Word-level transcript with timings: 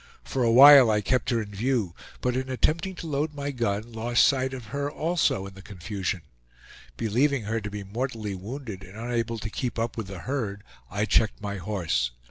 For 0.23 0.41
a 0.41 0.51
while 0.51 0.89
I 0.89 1.01
kept 1.01 1.29
her 1.29 1.43
in 1.43 1.51
view, 1.53 1.93
but 2.21 2.35
in 2.35 2.49
attempting 2.49 2.95
to 2.95 3.05
load 3.07 3.35
my 3.35 3.51
gun, 3.51 3.91
lost 3.93 4.25
sight 4.25 4.51
of 4.51 4.65
her 4.73 4.89
also 4.89 5.45
in 5.45 5.53
the 5.53 5.61
confusion. 5.61 6.23
Believing 6.97 7.43
her 7.43 7.61
to 7.61 7.69
be 7.69 7.83
mortally 7.83 8.33
wounded 8.33 8.81
and 8.83 8.97
unable 8.97 9.37
to 9.37 9.49
keep 9.51 9.77
up 9.77 9.97
with 9.97 10.07
the 10.07 10.17
herd, 10.21 10.63
I 10.89 11.05
checked 11.05 11.39
my 11.39 11.57
horse. 11.57 12.09